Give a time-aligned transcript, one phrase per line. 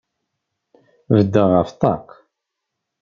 [1.13, 2.07] Beddeɣ ɣef ṭṭaq.